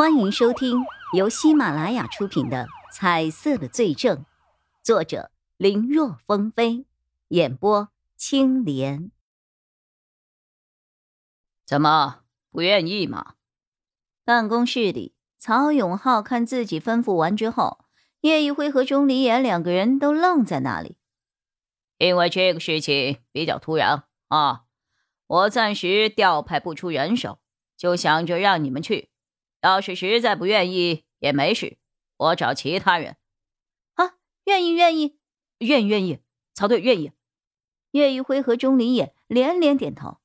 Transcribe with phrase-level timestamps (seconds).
[0.00, 4.16] 欢迎收听由喜马拉雅出品的《彩色的罪证》，
[4.82, 6.86] 作者林若风飞，
[7.28, 9.10] 演播青莲。
[11.66, 13.34] 怎么不愿意吗？
[14.24, 17.84] 办公室里，曹永浩看自己吩咐完之后，
[18.22, 20.96] 叶一辉和钟离言两个人都愣在那里。
[21.98, 24.62] 因为这个事情比较突然啊，
[25.26, 27.38] 我暂时调派不出人手，
[27.76, 29.09] 就想着让你们去。
[29.60, 31.78] 要是实在不愿意也没事，
[32.16, 33.16] 我找其他人。
[33.94, 35.18] 啊，愿意，愿意，
[35.58, 36.20] 愿意，愿意。
[36.54, 37.12] 曹队愿意。
[37.92, 40.18] 叶一辉和钟离也连连点头。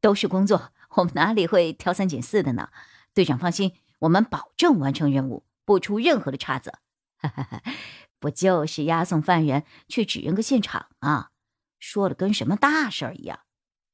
[0.00, 2.70] 都是工作，我们哪里会挑三拣四的呢？
[3.12, 6.78] 队长放心，我们保证完成任务，不出任何的岔子。
[8.18, 11.30] 不就是押送犯人，去指认个现场啊？
[11.78, 13.40] 说的跟什么大事一样。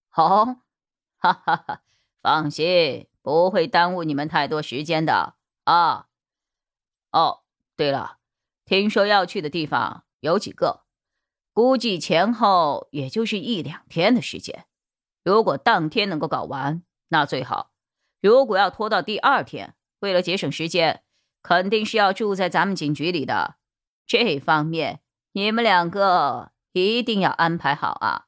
[0.08, 0.44] 好，
[1.18, 1.82] 哈哈哈，
[2.20, 3.06] 放心。
[3.26, 6.06] 不会耽误你们太多时间的啊！
[7.10, 7.40] 哦，
[7.74, 8.18] 对了，
[8.64, 10.84] 听说要去的地方有几个，
[11.52, 14.66] 估计前后也就是一两天的时间。
[15.24, 17.72] 如果当天能够搞完，那最好；
[18.20, 21.02] 如果要拖到第二天，为了节省时间，
[21.42, 23.56] 肯定是要住在咱们警局里的。
[24.06, 25.00] 这方面
[25.32, 28.26] 你们两个一定要安排好啊。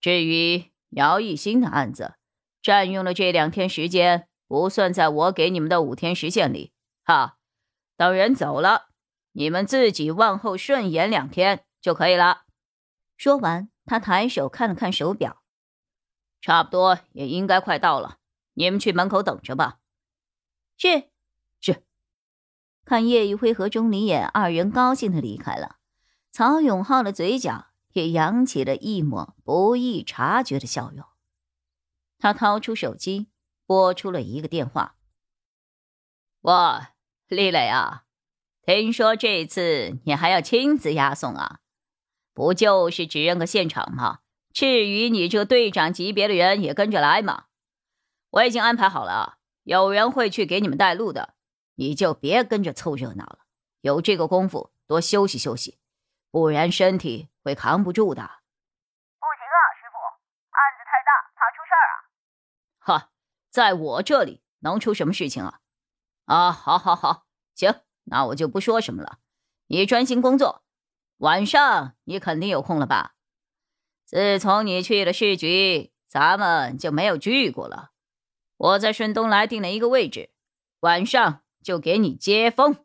[0.00, 2.14] 至于姚艺新的案子，
[2.62, 6.72] 占用了这两天时间，不算在我给你们的五天时限里。
[7.04, 7.38] 哈，
[7.96, 8.88] 等人走了，
[9.32, 12.42] 你们自己往后顺延两天就可以了。
[13.16, 15.42] 说完，他抬手看了看手表，
[16.40, 18.18] 差不多也应该快到了。
[18.54, 19.78] 你们去门口等着吧。
[20.76, 21.10] 是，
[21.60, 21.84] 是。
[22.84, 25.76] 看叶一辉和钟离眼二人高兴的离开了，
[26.32, 31.04] 曹永浩的嘴角也扬起了一抹不易察觉的笑容。
[32.20, 33.28] 他掏出手机，
[33.66, 34.96] 拨出了一个电话。
[36.42, 36.52] 喂，
[37.28, 38.04] 李磊啊，
[38.64, 41.60] 听说这次你还要亲自押送啊？
[42.32, 44.20] 不就是只认个现场吗？
[44.52, 47.44] 至于你这队长级别的人也跟着来吗？
[48.30, 51.34] 我已经安排好了，有人会去给你们带路的，
[51.76, 53.40] 你就别跟着凑热闹了。
[53.80, 55.78] 有这个功夫，多休息休息，
[56.30, 58.39] 不然身体会扛不住的。
[62.80, 63.10] 哈，
[63.50, 65.60] 在我这里能出什么事情啊？
[66.24, 69.18] 啊，好，好，好，行，那我就不说什么了。
[69.66, 70.64] 你专心工作，
[71.18, 73.14] 晚上你肯定有空了吧？
[74.04, 77.90] 自从你去了市局，咱们就没有聚过了。
[78.56, 80.32] 我在顺东来定了一个位置，
[80.80, 82.84] 晚上就给你接风。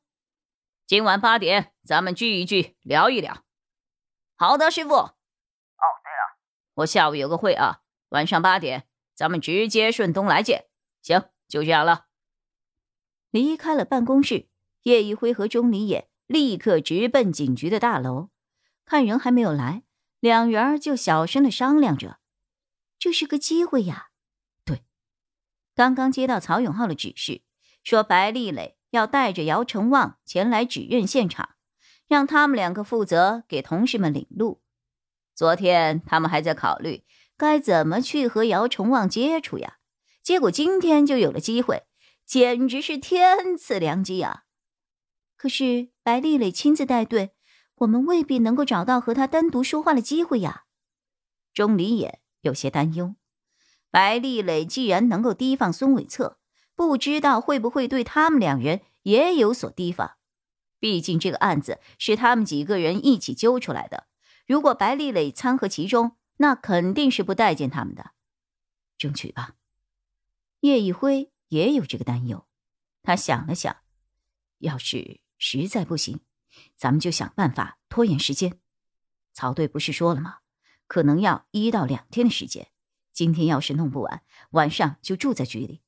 [0.85, 3.43] 今晚八点，咱们聚一聚，聊一聊。
[4.35, 4.93] 好的，师傅。
[4.93, 5.11] 哦，
[6.03, 6.37] 对了，
[6.75, 8.87] 我下午有个会啊，晚上八点。
[9.15, 10.65] 咱们直接顺东来见，
[11.01, 12.07] 行，就这样了。
[13.31, 14.49] 离开了办公室，
[14.83, 18.29] 叶一辉和钟离也立刻直奔警局的大楼。
[18.83, 19.83] 看人还没有来，
[20.19, 22.19] 两人就小声的商量着
[22.99, 24.09] ：“这是个机会呀。”
[24.65, 24.83] 对，
[25.73, 27.41] 刚刚接到曹永浩的指示，
[27.83, 31.55] 说白丽蕾要带着姚成旺前来指认现场，
[32.07, 34.61] 让他们两个负责给同事们领路。
[35.33, 37.05] 昨天他们还在考虑。
[37.37, 39.77] 该怎么去和姚崇旺接触呀？
[40.23, 41.83] 结果今天就有了机会，
[42.25, 44.43] 简直是天赐良机啊！
[45.35, 47.31] 可是白丽蕾亲自带队，
[47.75, 50.63] 我们未必能够找到和他单独说话的机会呀。
[51.53, 53.15] 钟离也有些担忧。
[53.91, 56.39] 白丽蕾既然能够提防孙伟策，
[56.75, 60.17] 不知道会不会对他们两人也有所提防？
[60.79, 64.07] 毕竟这个案子是他们几个人一起揪出来的，
[64.47, 68.11] 如果白丽蕾参和其中，那肯定是不待见他们的，
[68.97, 69.55] 争取吧。
[70.61, 72.47] 叶一辉也有这个担忧，
[73.03, 73.75] 他想了想，
[74.59, 76.21] 要是实在不行，
[76.75, 78.59] 咱们就想办法拖延时间。
[79.33, 80.39] 曹队不是说了吗？
[80.87, 82.71] 可能要一到两天的时间。
[83.11, 85.81] 今天要是弄不完，晚上就住在局里。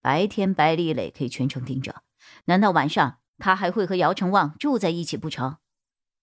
[0.00, 2.02] 白天白丽蕾可以全程盯着，
[2.44, 5.58] 难道晚上他还会和姚成旺住在一起不成？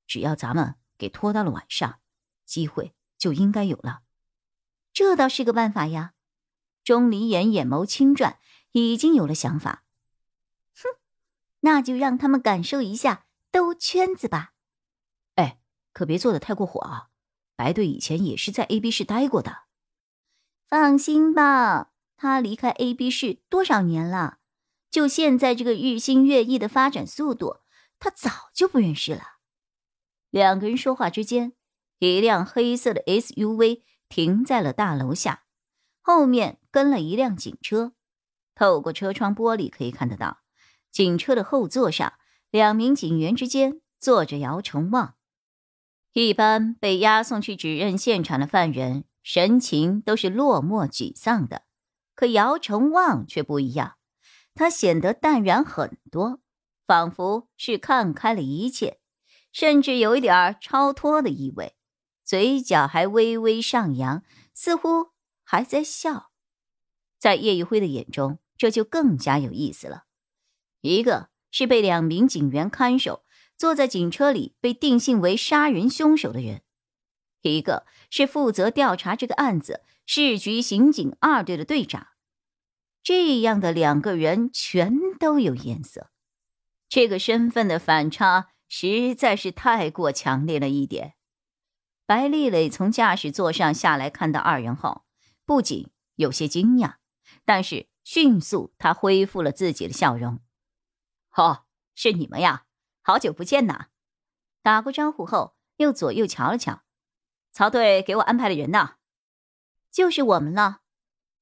[0.08, 2.00] 只要咱们给拖到了晚上，
[2.46, 2.94] 机会。
[3.20, 4.02] 就应该有了，
[4.92, 6.14] 这倒是个办法呀。
[6.84, 8.40] 钟离言眼眸轻转，
[8.72, 9.84] 已经有了想法。
[10.74, 10.98] 哼，
[11.60, 14.54] 那就让他们感受一下兜圈子吧。
[15.36, 15.60] 哎，
[15.94, 17.10] 可别做的太过火啊！
[17.56, 19.64] 白队以前也是在 A B 市待过的。
[20.68, 24.38] 放心吧，他离开 A B 市多少年了？
[24.90, 27.58] 就现在这个日新月异的发展速度，
[28.00, 29.22] 他早就不认识了。
[30.30, 31.54] 两个人说话之间。
[32.00, 35.44] 一辆黑色的 SUV 停在了大楼下，
[36.02, 37.94] 后面跟了一辆警车。
[38.56, 40.40] 透过车窗玻璃可以看得到，
[40.92, 42.14] 警车的后座上，
[42.50, 45.16] 两名警员之间坐着姚成旺。
[46.14, 51.64] 一般被押送去指认现场的犯人，神情都是落寞沮丧的，
[52.16, 53.98] 可姚成旺却不一样，
[54.56, 56.40] 他显得淡然很多，
[56.88, 59.00] 仿佛是看开了一切，
[59.54, 61.76] 甚至有一点超脱的意味，
[62.30, 64.22] 嘴角还微微上扬，
[64.54, 66.30] 似乎还在笑。
[67.18, 70.04] 在叶一辉的眼中，这就更加有意思了。
[70.82, 73.26] 一个是被两名警员看守。
[73.58, 76.62] 坐在警车里被定性为杀人凶手的人，
[77.42, 82.10] 一个是负责调查这个案子市局刑警二队的队长，
[83.02, 86.12] 这样的两个人全都有颜色，
[86.88, 91.16] 这个身份的反差实在是太过强烈了一点。
[92.10, 95.04] 白丽蕾从驾驶座上下来，看到二人后，
[95.46, 96.96] 不仅有些惊讶，
[97.46, 100.40] 但是迅速她恢复了自己的笑容。
[101.36, 102.66] 哦，是你们呀！
[103.04, 103.90] 好久不见呐！
[104.64, 106.82] 打过招呼后，又左右瞧了瞧，
[107.52, 108.96] 曹队给我安排的人呢？
[109.92, 110.80] 就是我们了。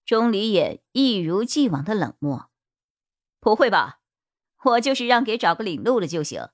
[0.04, 2.50] 钟离也一如既往的冷漠。
[3.40, 4.02] 不会吧？
[4.66, 6.50] 我就是让给找个领路的就行。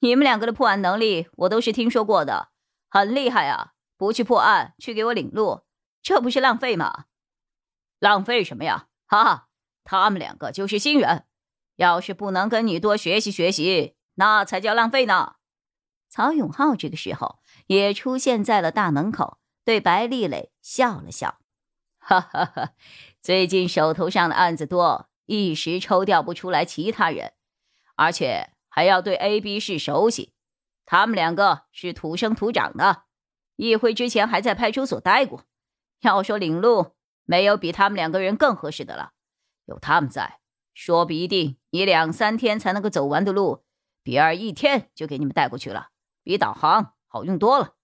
[0.00, 2.50] 你们两个的破案能力我都是听说过的，
[2.88, 3.72] 很厉害啊！
[3.96, 5.62] 不去破案，去给我领路，
[6.02, 7.06] 这不是浪费吗？
[7.98, 8.88] 浪费什么呀？
[9.06, 9.48] 哈哈，
[9.84, 11.24] 他们两个就是新人，
[11.76, 13.96] 要是不能跟你多学习学习。
[14.16, 15.36] 那才叫浪费呢！
[16.08, 21.38] 曹永浩这个时候也出现在了大门口，对白丽蕾笑了笑
[21.98, 22.70] ：“哈哈哈，
[23.20, 27.32] 最近手头上的案子多，一时抽调不出来其他人，
[27.96, 30.32] 而且还要对 A、B 市熟悉。
[30.86, 33.02] 他们两个是土生土长的，
[33.56, 35.44] 一辉之前还在派出所待过。
[36.00, 36.94] 要说领路，
[37.24, 39.12] 没有比他们两个人更合适的了。
[39.66, 40.40] 有他们在，
[40.72, 43.64] 说不一定你两三天才能够走完的路。”
[44.04, 45.88] 比尔一天就给你们带过去了，
[46.22, 47.74] 比导航好用多了。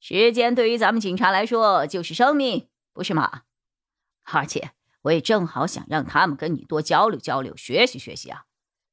[0.00, 3.42] 时间对于咱们警察来说就是生命，不是吗？
[4.24, 8.46] 而且我也正好想让他们跟你多交流交流，学习学习啊。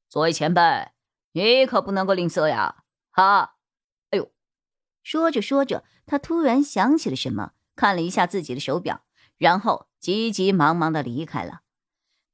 [0.08, 0.92] 作为前辈，
[1.32, 2.83] 你可不能够吝啬呀！
[3.14, 3.54] 啊，
[4.10, 4.32] 哎呦！
[5.02, 9.04] 说着说着，他突然想起了什么，看了一下自己的手表，
[9.38, 11.62] 然后急急忙忙的离开了。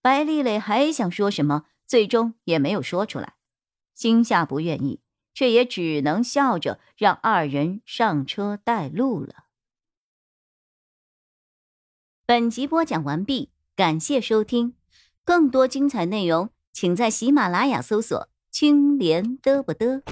[0.03, 3.35] 白丽蕾还想说什么，最终也没有说出来。
[3.95, 5.03] 心下不愿意，
[5.35, 9.45] 却也只能笑着让二人上车带路了。
[12.25, 14.75] 本集播讲完毕，感谢收听，
[15.25, 20.03] 更多精彩内容，请在喜马拉雅搜索“青莲嘚不嘚”。